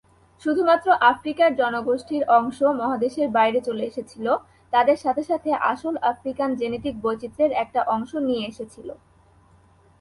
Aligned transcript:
শুধুমাত্র 0.41 0.87
আফ্রিকার 1.11 1.49
জনগোষ্ঠীর 1.55 2.23
অংশ 2.29 2.59
মহাদেশের 2.79 3.27
বাইরে 3.29 3.59
চলে 3.61 3.83
এসেছিল, 3.85 4.25
তাদের 4.73 4.97
সাথে 4.97 5.23
সাথে 5.23 5.49
আসল 5.71 5.95
আফ্রিকান 6.11 6.49
জেনেটিক 6.55 6.95
বৈচিত্র্যের 7.01 7.51
একটি 7.53 7.79
অংশ 7.87 8.11
নিয়ে 8.27 8.47
এসেছিল। 8.47 8.87